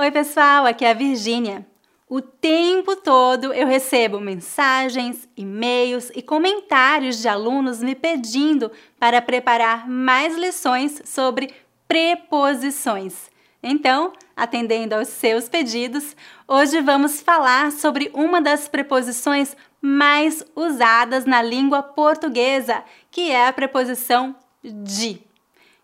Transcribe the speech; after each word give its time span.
Oi, 0.00 0.12
pessoal, 0.12 0.64
aqui 0.64 0.84
é 0.84 0.92
a 0.92 0.94
Virgínia. 0.94 1.66
O 2.08 2.20
tempo 2.20 2.94
todo 2.94 3.52
eu 3.52 3.66
recebo 3.66 4.20
mensagens, 4.20 5.28
e-mails 5.36 6.12
e 6.14 6.22
comentários 6.22 7.20
de 7.20 7.26
alunos 7.26 7.82
me 7.82 7.96
pedindo 7.96 8.70
para 8.96 9.20
preparar 9.20 9.88
mais 9.88 10.36
lições 10.36 11.02
sobre 11.04 11.52
preposições. 11.88 13.28
Então, 13.60 14.12
atendendo 14.36 14.94
aos 14.94 15.08
seus 15.08 15.48
pedidos, 15.48 16.14
hoje 16.46 16.80
vamos 16.80 17.20
falar 17.20 17.72
sobre 17.72 18.08
uma 18.14 18.40
das 18.40 18.68
preposições 18.68 19.56
mais 19.82 20.44
usadas 20.54 21.24
na 21.24 21.42
língua 21.42 21.82
portuguesa, 21.82 22.84
que 23.10 23.32
é 23.32 23.48
a 23.48 23.52
preposição 23.52 24.36
de. 24.62 25.20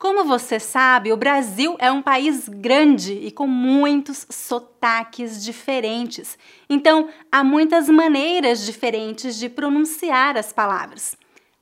Como 0.00 0.24
você 0.24 0.58
sabe, 0.58 1.12
o 1.12 1.16
Brasil 1.16 1.76
é 1.78 1.92
um 1.92 2.00
país 2.00 2.48
grande 2.48 3.12
e 3.12 3.30
com 3.30 3.46
muitos 3.46 4.26
sotaques 4.30 5.44
diferentes. 5.44 6.38
Então, 6.70 7.10
há 7.30 7.44
muitas 7.44 7.86
maneiras 7.86 8.64
diferentes 8.64 9.38
de 9.38 9.50
pronunciar 9.50 10.38
as 10.38 10.54
palavras. 10.54 11.14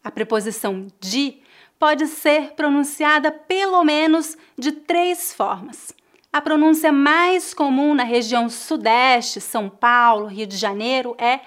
A 0.04 0.10
preposição 0.12 0.86
de 1.00 1.38
pode 1.80 2.06
ser 2.06 2.52
pronunciada 2.52 3.32
pelo 3.32 3.82
menos 3.82 4.38
de 4.56 4.70
três 4.70 5.34
formas. 5.34 5.92
A 6.32 6.40
pronúncia 6.40 6.92
mais 6.92 7.52
comum 7.52 7.92
na 7.92 8.04
região 8.04 8.48
Sudeste, 8.48 9.40
São 9.40 9.68
Paulo, 9.68 10.26
Rio 10.26 10.46
de 10.46 10.56
Janeiro 10.56 11.16
é 11.18 11.40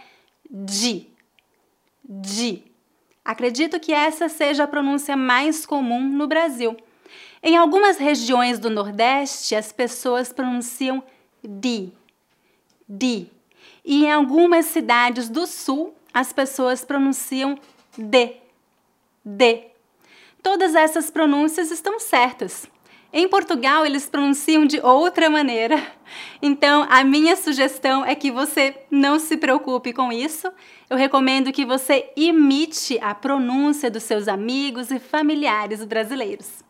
de. 0.50 1.08
De. 2.04 2.70
Acredito 3.24 3.80
que 3.80 3.94
essa 3.94 4.28
seja 4.28 4.64
a 4.64 4.68
pronúncia 4.68 5.16
mais 5.16 5.66
comum 5.66 6.02
no 6.02 6.28
Brasil. 6.28 6.76
Em 7.44 7.58
algumas 7.58 7.98
regiões 7.98 8.60
do 8.60 8.70
Nordeste, 8.70 9.56
as 9.56 9.72
pessoas 9.72 10.32
pronunciam 10.32 11.04
di, 11.44 11.92
di. 12.88 13.28
E 13.84 14.06
em 14.06 14.12
algumas 14.12 14.68
cidades 14.68 15.28
do 15.28 15.48
Sul, 15.48 15.96
as 16.14 16.32
pessoas 16.32 16.86
pronunciam 16.86 17.58
de, 17.98 18.36
de. 19.26 19.64
Todas 20.44 20.76
essas 20.76 21.10
pronúncias 21.10 21.72
estão 21.72 22.00
certas. 22.00 22.68
Em 23.14 23.28
Portugal, 23.28 23.86
eles 23.86 24.08
pronunciam 24.08 24.66
de 24.66 24.80
outra 24.80 25.30
maneira. 25.30 25.82
Então, 26.42 26.86
a 26.90 27.04
minha 27.04 27.36
sugestão 27.36 28.06
é 28.06 28.16
que 28.16 28.32
você 28.32 28.76
não 28.90 29.20
se 29.20 29.36
preocupe 29.36 29.94
com 29.94 30.14
isso. 30.14 30.52
Eu 30.90 30.96
recomendo 30.96 31.52
que 31.52 31.66
você 31.66 32.10
imite 32.16 33.00
a 33.02 33.16
pronúncia 33.16 33.90
dos 33.90 34.04
seus 34.04 34.28
amigos 34.28 34.92
e 34.92 35.00
familiares 35.00 35.84
brasileiros. 35.84 36.64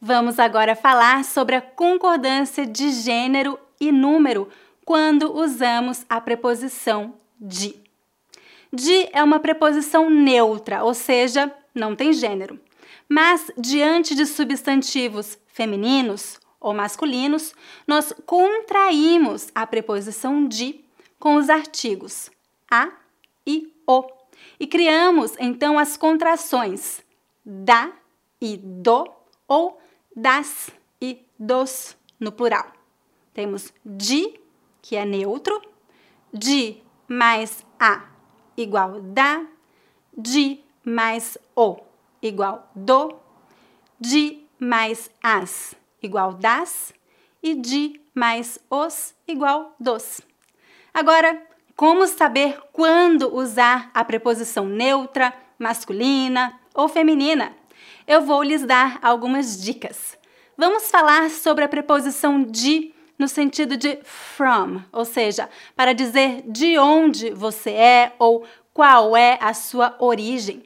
Vamos 0.00 0.38
agora 0.38 0.76
falar 0.76 1.24
sobre 1.24 1.56
a 1.56 1.60
concordância 1.60 2.64
de 2.64 2.92
gênero 2.92 3.58
e 3.80 3.90
número 3.90 4.48
quando 4.84 5.36
usamos 5.36 6.06
a 6.08 6.20
preposição 6.20 7.14
de. 7.40 7.74
De 8.72 9.08
é 9.12 9.24
uma 9.24 9.40
preposição 9.40 10.08
neutra, 10.08 10.84
ou 10.84 10.94
seja, 10.94 11.52
não 11.74 11.96
tem 11.96 12.12
gênero. 12.12 12.60
Mas 13.08 13.50
diante 13.58 14.14
de 14.14 14.24
substantivos 14.24 15.36
femininos 15.48 16.38
ou 16.60 16.72
masculinos, 16.72 17.52
nós 17.84 18.12
contraímos 18.24 19.48
a 19.52 19.66
preposição 19.66 20.46
de 20.46 20.84
com 21.18 21.34
os 21.34 21.50
artigos 21.50 22.30
a 22.70 22.88
e 23.44 23.74
o 23.84 24.04
e 24.60 24.66
criamos 24.66 25.34
então 25.40 25.76
as 25.76 25.96
contrações 25.96 27.02
da 27.44 27.90
e 28.40 28.56
do 28.56 29.10
ou 29.48 29.80
das 30.18 30.70
e 31.00 31.24
dos 31.38 31.96
no 32.18 32.32
plural. 32.32 32.72
Temos 33.32 33.72
de, 33.84 34.34
que 34.82 34.96
é 34.96 35.04
neutro, 35.04 35.62
de 36.34 36.78
mais 37.06 37.64
a 37.78 38.04
igual 38.56 39.00
da, 39.00 39.46
de 40.16 40.60
mais 40.84 41.38
o 41.54 41.76
igual 42.20 42.68
do, 42.74 43.14
de 44.00 44.44
mais 44.58 45.08
as 45.22 45.76
igual 46.02 46.34
das 46.34 46.92
e 47.40 47.54
de 47.54 48.00
mais 48.12 48.58
os 48.68 49.14
igual 49.26 49.76
dos. 49.78 50.20
Agora, 50.92 51.40
como 51.76 52.08
saber 52.08 52.60
quando 52.72 53.32
usar 53.32 53.88
a 53.94 54.04
preposição 54.04 54.66
neutra, 54.66 55.32
masculina 55.56 56.58
ou 56.74 56.88
feminina? 56.88 57.54
Eu 58.08 58.22
vou 58.22 58.42
lhes 58.42 58.64
dar 58.64 58.98
algumas 59.02 59.62
dicas. 59.62 60.16
Vamos 60.56 60.90
falar 60.90 61.28
sobre 61.28 61.62
a 61.62 61.68
preposição 61.68 62.42
de 62.42 62.94
no 63.18 63.28
sentido 63.28 63.76
de 63.76 63.98
from, 64.02 64.80
ou 64.90 65.04
seja, 65.04 65.46
para 65.76 65.92
dizer 65.92 66.42
de 66.46 66.78
onde 66.78 67.28
você 67.30 67.70
é 67.70 68.12
ou 68.18 68.46
qual 68.72 69.14
é 69.14 69.36
a 69.42 69.52
sua 69.52 69.94
origem. 69.98 70.62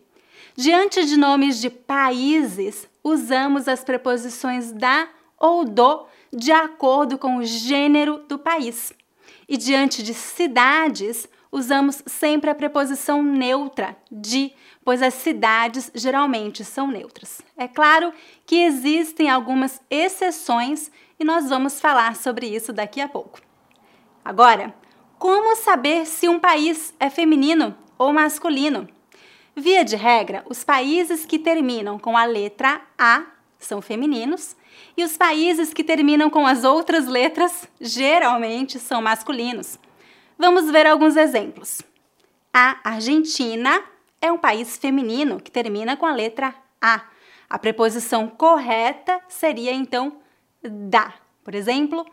Diante 0.54 1.04
de 1.04 1.16
nomes 1.16 1.60
de 1.60 1.68
países, 1.68 2.88
usamos 3.02 3.66
as 3.66 3.82
preposições 3.82 4.70
da 4.70 5.08
ou 5.36 5.64
do 5.64 6.06
de 6.32 6.52
acordo 6.52 7.18
com 7.18 7.38
o 7.38 7.44
gênero 7.44 8.18
do 8.28 8.38
país. 8.38 8.92
E 9.48 9.56
diante 9.56 10.00
de 10.00 10.14
cidades, 10.14 11.28
usamos 11.52 12.02
sempre 12.06 12.48
a 12.48 12.54
preposição 12.54 13.22
neutra 13.22 13.94
de, 14.10 14.52
pois 14.82 15.02
as 15.02 15.12
cidades 15.12 15.90
geralmente 15.94 16.64
são 16.64 16.86
neutras. 16.86 17.42
É 17.56 17.68
claro 17.68 18.12
que 18.46 18.56
existem 18.56 19.28
algumas 19.28 19.80
exceções 19.90 20.90
e 21.20 21.24
nós 21.24 21.50
vamos 21.50 21.78
falar 21.78 22.16
sobre 22.16 22.46
isso 22.46 22.72
daqui 22.72 23.00
a 23.02 23.08
pouco. 23.08 23.40
Agora, 24.24 24.74
como 25.18 25.54
saber 25.56 26.06
se 26.06 26.28
um 26.28 26.40
país 26.40 26.94
é 26.98 27.10
feminino 27.10 27.76
ou 27.98 28.12
masculino? 28.12 28.88
Via 29.54 29.84
de 29.84 29.96
regra, 29.96 30.42
os 30.48 30.64
países 30.64 31.26
que 31.26 31.38
terminam 31.38 31.98
com 31.98 32.16
a 32.16 32.24
letra 32.24 32.80
A 32.98 33.24
são 33.58 33.82
femininos 33.82 34.56
e 34.96 35.04
os 35.04 35.16
países 35.16 35.74
que 35.74 35.84
terminam 35.84 36.30
com 36.30 36.46
as 36.46 36.64
outras 36.64 37.06
letras 37.06 37.68
geralmente 37.78 38.78
são 38.78 39.02
masculinos. 39.02 39.78
Vamos 40.42 40.68
ver 40.72 40.88
alguns 40.88 41.16
exemplos. 41.16 41.82
A 42.52 42.76
Argentina 42.82 43.80
é 44.20 44.32
um 44.32 44.36
país 44.36 44.76
feminino 44.76 45.40
que 45.40 45.52
termina 45.52 45.96
com 45.96 46.04
a 46.04 46.12
letra 46.12 46.52
A. 46.80 47.04
A 47.48 47.60
preposição 47.60 48.26
correta 48.26 49.20
seria 49.28 49.72
então 49.72 50.18
da. 50.60 51.14
Por 51.44 51.54
exemplo, 51.54 52.04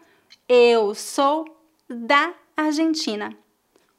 eu 0.47 0.93
sou 0.93 1.43
da 1.89 2.31
Argentina. 2.55 3.35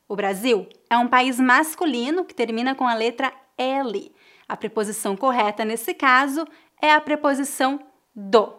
O 0.07 0.15
Brasil 0.15 0.69
é 0.89 0.97
um 0.97 1.09
país 1.09 1.41
masculino 1.41 2.25
que 2.25 2.33
termina 2.33 2.73
com 2.73 2.87
a 2.87 2.95
letra 2.95 3.33
L. 3.59 4.15
A 4.49 4.57
preposição 4.57 5.17
correta 5.17 5.65
nesse 5.65 5.93
caso 5.93 6.47
é 6.81 6.93
a 6.93 7.01
preposição 7.01 7.81
do. 8.15 8.55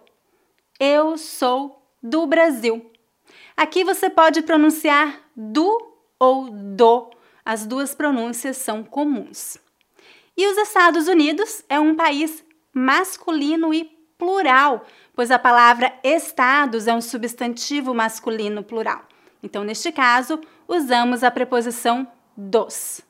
Eu 0.78 1.18
sou 1.18 1.82
do 2.04 2.28
Brasil. 2.28 2.92
Aqui 3.56 3.84
você 3.84 4.10
pode 4.10 4.42
pronunciar 4.42 5.20
do 5.36 5.96
ou 6.20 6.50
do. 6.50 7.10
As 7.44 7.66
duas 7.66 7.94
pronúncias 7.94 8.58
são 8.58 8.84
comuns. 8.84 9.58
E 10.38 10.48
os 10.48 10.58
Estados 10.58 11.08
Unidos 11.08 11.64
é 11.68 11.80
um 11.80 11.96
país 11.96 12.44
masculino 12.74 13.74
e 13.74 13.86
plural, 14.18 14.86
pois 15.14 15.32
a 15.32 15.40
palavra 15.40 15.92
estados 16.04 16.88
é 16.88 16.94
um 16.94 17.02
substantivo 17.02 17.94
masculino 17.94 18.64
plural. 18.64 19.04
Então, 19.44 19.64
neste 19.64 19.92
caso, 19.92 20.40
usamos 20.68 21.24
a 21.24 21.32
preposição 21.32 22.08
dos. 22.38 23.02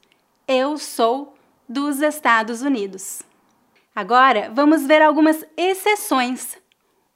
Eu 0.48 0.78
sou 0.78 1.36
dos 1.68 2.02
Estados 2.02 2.62
Unidos. 2.62 3.22
Agora, 3.94 4.50
vamos 4.54 4.86
ver 4.86 5.02
algumas 5.02 5.46
exceções. 5.58 6.58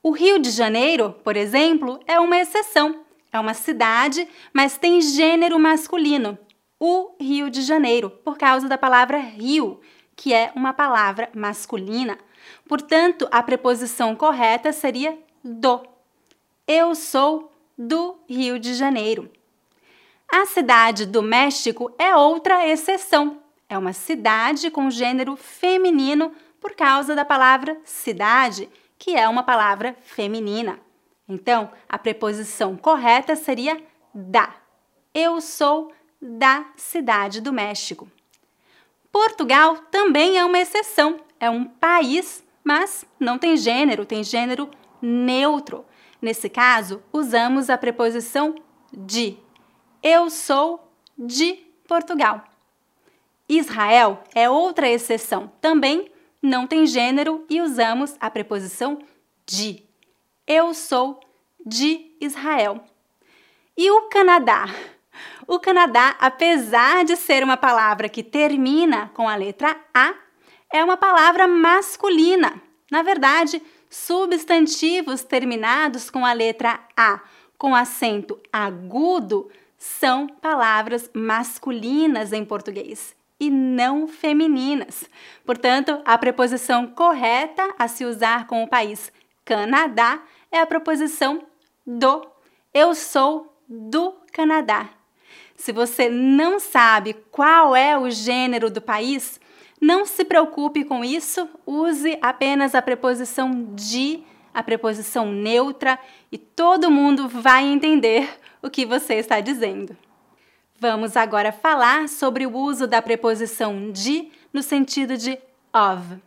O 0.04 0.12
Rio 0.12 0.40
de 0.40 0.52
Janeiro, 0.52 1.16
por 1.24 1.38
exemplo, 1.38 2.00
é 2.06 2.20
uma 2.20 2.38
exceção. 2.38 3.05
É 3.36 3.40
uma 3.40 3.54
cidade, 3.54 4.26
mas 4.54 4.78
tem 4.78 5.02
gênero 5.02 5.60
masculino. 5.60 6.40
O 6.80 7.18
Rio 7.20 7.50
de 7.50 7.64
Janeiro, 7.64 8.10
por 8.10 8.38
causa 8.38 8.70
da 8.70 8.78
palavra 8.78 9.18
rio, 9.18 9.82
que 10.16 10.34
é 10.34 10.54
uma 10.56 10.72
palavra 10.72 11.30
masculina. 11.36 12.18
Portanto, 12.66 13.28
a 13.30 13.44
preposição 13.44 14.16
correta 14.16 14.72
seria 14.72 15.20
do. 15.44 15.84
Eu 16.66 16.96
sou 16.96 17.52
do 17.78 18.18
Rio 18.26 18.58
de 18.58 18.74
Janeiro. 18.74 19.30
A 20.32 20.46
cidade 20.46 21.06
do 21.06 21.22
México 21.22 21.94
é 22.00 22.16
outra 22.16 22.66
exceção. 22.66 23.42
É 23.68 23.78
uma 23.78 23.92
cidade 23.92 24.72
com 24.72 24.90
gênero 24.90 25.36
feminino 25.36 26.32
por 26.62 26.74
causa 26.74 27.14
da 27.14 27.26
palavra 27.26 27.78
cidade, 27.84 28.70
que 28.98 29.14
é 29.14 29.28
uma 29.28 29.44
palavra 29.44 29.94
feminina. 30.04 30.85
Então, 31.28 31.72
a 31.90 31.98
preposição 31.98 32.78
correta 32.78 33.36
seria 33.36 33.82
da. 34.14 34.56
Eu 35.14 35.42
sou 35.42 35.92
da 36.22 36.66
cidade 36.76 37.42
do 37.42 37.52
México. 37.52 38.10
Portugal 39.12 39.78
também 39.90 40.38
é 40.38 40.46
uma 40.46 40.60
exceção. 40.60 41.20
É 41.40 41.50
um 41.50 41.66
país, 41.66 42.44
mas 42.64 43.06
não 43.20 43.38
tem 43.38 43.56
gênero, 43.58 44.06
tem 44.06 44.24
gênero 44.24 44.70
neutro. 45.02 45.86
Nesse 46.22 46.50
caso, 46.50 47.02
usamos 47.12 47.70
a 47.70 47.78
preposição 47.78 48.56
de. 48.92 49.38
Eu 50.02 50.30
sou 50.30 50.92
de 51.18 51.54
Portugal. 51.88 52.44
Israel 53.48 54.24
é 54.34 54.50
outra 54.50 54.90
exceção. 54.90 55.52
Também 55.62 56.12
não 56.42 56.68
tem 56.68 56.86
gênero 56.86 57.46
e 57.50 57.62
usamos 57.62 58.16
a 58.20 58.30
preposição 58.30 59.00
de. 59.46 59.84
Eu 60.48 60.76
sou 60.76 61.20
de 61.66 62.16
Israel. 62.22 62.84
E 63.76 63.90
o 63.90 64.04
Canadá? 64.10 64.68
O 65.48 65.60
Canadá, 65.60 66.16
apesar 66.20 67.04
de 67.04 67.16
ser 67.16 67.44
uma 67.44 67.58
palavra 67.58 68.08
que 68.08 68.22
termina 68.22 69.10
com 69.16 69.28
a 69.28 69.36
letra 69.36 69.76
A, 69.92 70.14
é 70.72 70.84
uma 70.84 70.98
palavra 70.98 71.48
masculina. 71.48 72.62
Na 72.92 73.02
verdade, 73.02 73.60
substantivos 73.90 75.24
terminados 75.24 76.12
com 76.12 76.24
a 76.24 76.34
letra 76.34 76.80
A 76.96 77.22
com 77.58 77.74
acento 77.74 78.40
agudo 78.54 79.50
são 79.80 80.28
palavras 80.28 81.10
masculinas 81.12 82.32
em 82.32 82.46
português 82.46 83.16
e 83.40 83.50
não 83.50 84.08
femininas. 84.08 85.10
Portanto, 85.44 86.00
a 86.06 86.16
preposição 86.20 86.86
correta 86.86 87.74
a 87.80 87.88
se 87.88 88.06
usar 88.06 88.46
com 88.46 88.64
o 88.64 88.68
país 88.68 89.12
Canadá 89.46 90.22
é 90.52 90.60
a 90.60 90.66
preposição 90.66 91.44
do. 91.86 92.26
Eu 92.74 92.94
sou 92.94 93.58
do 93.68 94.14
Canadá. 94.32 94.90
Se 95.56 95.72
você 95.72 96.10
não 96.10 96.60
sabe 96.60 97.14
qual 97.32 97.76
é 97.76 97.98
o 97.98 98.10
gênero 98.10 98.70
do 98.70 98.82
país, 98.82 99.40
não 99.80 100.06
se 100.06 100.26
preocupe 100.26 100.84
com 100.84 101.04
isso, 101.04 101.48
use 101.66 102.18
apenas 102.22 102.76
a 102.76 102.82
preposição 102.82 103.70
de, 103.74 104.24
a 104.54 104.62
preposição 104.62 105.32
neutra, 105.32 105.98
e 106.32 106.38
todo 106.38 106.92
mundo 106.92 107.28
vai 107.28 107.64
entender 107.64 108.30
o 108.62 108.70
que 108.70 108.86
você 108.86 109.16
está 109.16 109.40
dizendo. 109.40 109.96
Vamos 110.78 111.16
agora 111.16 111.52
falar 111.52 112.10
sobre 112.10 112.46
o 112.46 112.56
uso 112.56 112.86
da 112.86 113.02
preposição 113.02 113.92
de 113.92 114.30
no 114.52 114.62
sentido 114.62 115.18
de 115.18 115.38
of. 115.74 116.22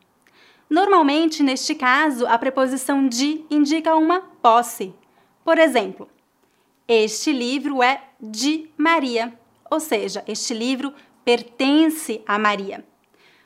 Normalmente, 0.69 1.43
neste 1.43 1.75
caso, 1.75 2.27
a 2.27 2.37
preposição 2.37 3.09
de 3.09 3.45
indica 3.51 3.95
uma 3.97 4.21
posse. 4.43 4.95
Por 5.45 5.59
exemplo, 5.59 6.09
este 6.87 7.33
livro 7.33 7.83
é 7.83 8.03
de 8.21 8.69
Maria, 8.77 9.33
ou 9.71 9.81
seja, 9.81 10.23
este 10.27 10.53
livro 10.53 10.93
pertence 11.25 12.23
a 12.27 12.39
Maria. 12.39 12.85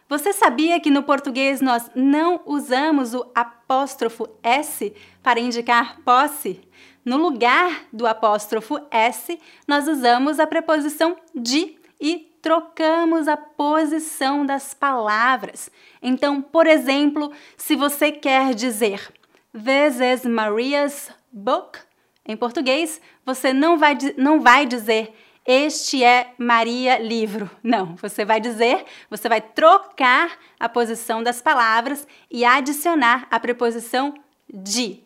Você 0.08 0.32
sabia 0.32 0.78
que 0.78 0.90
no 0.90 1.04
português 1.04 1.60
nós 1.60 1.90
não 1.94 2.42
usamos 2.44 3.14
o 3.14 3.26
apóstrofo 3.34 4.28
S 4.42 4.92
para 5.22 5.40
indicar 5.40 6.00
posse? 6.04 6.60
No 7.04 7.16
lugar 7.16 7.86
do 7.92 8.06
apóstrofo 8.06 8.78
S, 8.90 9.40
nós 9.66 9.88
usamos 9.88 10.38
a 10.38 10.46
preposição 10.46 11.16
de 11.34 11.76
e 12.00 12.31
trocamos 12.42 13.28
a 13.28 13.36
posição 13.36 14.44
das 14.44 14.74
palavras. 14.74 15.70
Então, 16.02 16.42
por 16.42 16.66
exemplo, 16.66 17.32
se 17.56 17.74
você 17.76 18.12
quer 18.12 18.54
dizer 18.54 19.08
This 19.52 20.00
is 20.00 20.26
Maria's 20.26 21.10
book, 21.30 21.78
em 22.26 22.36
português, 22.36 23.00
você 23.24 23.52
não 23.52 23.78
vai, 23.78 23.96
não 24.16 24.40
vai 24.40 24.66
dizer 24.66 25.14
este 25.44 26.04
é 26.04 26.32
Maria 26.38 26.98
livro. 26.98 27.50
Não, 27.62 27.96
você 27.96 28.24
vai 28.24 28.40
dizer, 28.40 28.84
você 29.10 29.28
vai 29.28 29.40
trocar 29.40 30.38
a 30.58 30.68
posição 30.68 31.20
das 31.22 31.42
palavras 31.42 32.06
e 32.30 32.44
adicionar 32.44 33.26
a 33.30 33.40
preposição 33.40 34.14
de. 34.48 35.00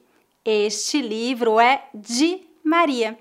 Este 0.44 1.00
livro 1.00 1.58
é 1.58 1.84
de 1.94 2.40
Maria. 2.62 3.18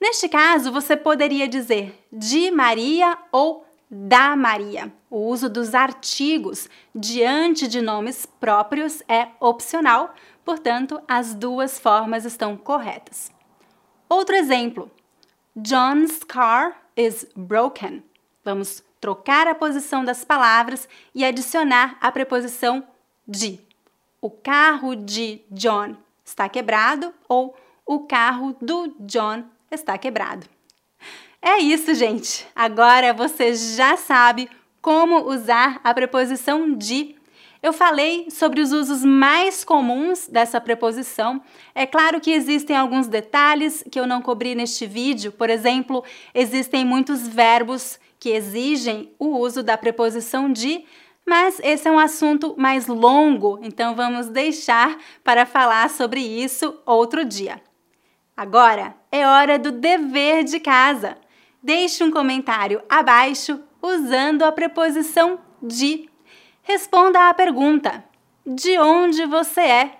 Neste 0.00 0.28
caso, 0.28 0.72
você 0.72 0.96
poderia 0.96 1.48
dizer 1.48 2.06
de 2.12 2.50
Maria 2.50 3.18
ou 3.32 3.66
da 3.90 4.36
Maria. 4.36 4.92
O 5.10 5.26
uso 5.28 5.48
dos 5.48 5.74
artigos 5.74 6.68
diante 6.94 7.66
de 7.66 7.80
nomes 7.80 8.26
próprios 8.26 9.02
é 9.08 9.28
opcional, 9.40 10.14
Portanto, 10.48 10.98
as 11.06 11.34
duas 11.34 11.78
formas 11.78 12.24
estão 12.24 12.56
corretas. 12.56 13.30
Outro 14.08 14.34
exemplo: 14.34 14.90
John's 15.54 16.24
car 16.24 16.74
is 16.96 17.26
broken. 17.36 18.02
Vamos 18.42 18.82
trocar 18.98 19.46
a 19.46 19.54
posição 19.54 20.02
das 20.02 20.24
palavras 20.24 20.88
e 21.14 21.22
adicionar 21.22 21.98
a 22.00 22.10
preposição 22.10 22.82
de. 23.26 23.60
O 24.22 24.30
carro 24.30 24.96
de 24.96 25.42
John 25.50 25.94
está 26.24 26.48
quebrado 26.48 27.12
ou 27.28 27.54
o 27.84 28.06
carro 28.06 28.56
do 28.58 28.96
John 29.00 29.44
está 29.70 29.96
quebrado. 29.96 30.46
É 31.40 31.58
isso, 31.58 31.94
gente. 31.94 32.46
Agora 32.54 33.12
você 33.12 33.54
já 33.54 33.96
sabe 33.96 34.48
como 34.80 35.28
usar 35.30 35.80
a 35.84 35.94
preposição 35.94 36.74
de 36.74 37.16
eu 37.60 37.72
falei 37.72 38.28
sobre 38.30 38.60
os 38.60 38.70
usos 38.72 39.04
mais 39.04 39.64
comuns 39.64 40.28
dessa 40.28 40.60
preposição. 40.60 41.42
É 41.74 41.86
claro 41.86 42.20
que 42.20 42.30
existem 42.30 42.76
alguns 42.76 43.08
detalhes 43.08 43.84
que 43.90 43.98
eu 43.98 44.06
não 44.06 44.22
cobri 44.22 44.54
neste 44.54 44.86
vídeo. 44.86 45.32
Por 45.32 45.50
exemplo, 45.50 46.04
existem 46.32 46.84
muitos 46.84 47.26
verbos 47.26 47.98
que 48.20 48.30
exigem 48.30 49.12
o 49.18 49.38
uso 49.38 49.62
da 49.62 49.76
preposição 49.76 50.52
de, 50.52 50.84
mas 51.26 51.60
esse 51.62 51.88
é 51.88 51.90
um 51.90 51.98
assunto 51.98 52.54
mais 52.56 52.86
longo, 52.86 53.58
então 53.62 53.94
vamos 53.94 54.28
deixar 54.28 54.96
para 55.22 55.44
falar 55.44 55.90
sobre 55.90 56.20
isso 56.20 56.80
outro 56.86 57.24
dia. 57.24 57.60
Agora 58.38 58.94
é 59.10 59.26
hora 59.26 59.58
do 59.58 59.72
dever 59.72 60.44
de 60.44 60.60
casa. 60.60 61.18
Deixe 61.60 62.04
um 62.04 62.10
comentário 62.12 62.80
abaixo 62.88 63.58
usando 63.82 64.44
a 64.44 64.52
preposição 64.52 65.40
de 65.60 66.08
Responda 66.62 67.28
à 67.28 67.34
pergunta: 67.34 68.04
De 68.46 68.78
onde 68.78 69.26
você 69.26 69.60
é? 69.60 69.98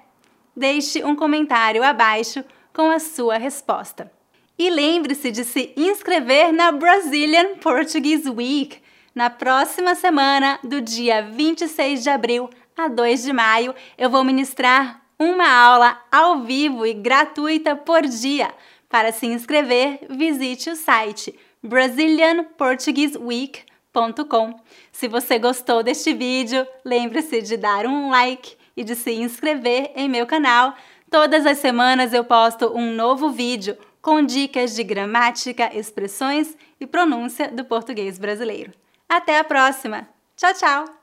Deixe 0.57 1.05
um 1.05 1.17
comentário 1.17 1.83
abaixo 1.83 2.45
com 2.73 2.89
a 2.89 3.01
sua 3.01 3.39
resposta. 3.39 4.09
E 4.57 4.71
lembre-se 4.71 5.33
de 5.33 5.43
se 5.43 5.75
inscrever 5.77 6.53
na 6.53 6.71
Brazilian 6.71 7.57
Portuguese 7.57 8.31
Week. 8.31 8.81
Na 9.17 9.31
próxima 9.31 9.97
semana, 9.97 10.61
do 10.63 10.81
dia 10.81 11.23
26 11.23 12.05
de 12.05 12.09
abril 12.09 12.49
a 12.77 12.87
2 12.87 13.25
de 13.25 13.33
maio, 13.33 13.75
eu 13.99 14.09
vou 14.09 14.23
ministrar 14.23 15.08
uma 15.19 15.49
aula 15.49 15.99
ao 16.11 16.43
vivo 16.43 16.85
e 16.87 16.95
gratuita 16.95 17.75
por 17.75 18.03
dia. 18.03 18.55
Para 18.89 19.11
se 19.13 19.27
inscrever, 19.27 20.07
visite 20.09 20.71
o 20.71 20.77
site 20.77 21.37
brazilianportugueseweek.com 21.63 24.55
Se 24.93 25.09
você 25.09 25.39
gostou 25.39 25.83
deste 25.83 26.15
vídeo, 26.15 26.67
lembre-se 26.85 27.43
de 27.43 27.57
dar 27.57 27.87
um 27.87 28.11
like 28.11 28.57
e 28.77 28.85
de 28.85 28.95
se 28.95 29.11
inscrever 29.13 29.91
em 29.97 30.09
meu 30.09 30.25
canal. 30.27 30.75
Todas 31.11 31.47
as 31.47 31.59
semanas 31.59 32.13
eu 32.13 32.23
posto 32.25 32.71
um 32.77 32.95
novo 32.95 33.31
vídeo 33.31 33.77
com 34.01 34.23
dicas 34.23 34.75
de 34.75 34.85
gramática, 34.85 35.77
expressões 35.77 36.57
e 36.81 36.87
pronúncia 36.87 37.51
do 37.51 37.65
português 37.65 38.19
brasileiro. 38.19 38.73
Até 39.09 39.39
a 39.39 39.45
próxima! 39.45 40.09
Tchau, 40.37 40.55
tchau! 40.55 40.98